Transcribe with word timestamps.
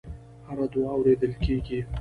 هره 0.47 0.65
دعا 0.73 0.89
اورېدل 0.95 1.33
کېږي. 1.43 1.79